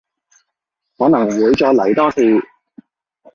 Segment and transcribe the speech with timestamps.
[0.97, 2.23] 可能會再嚟多次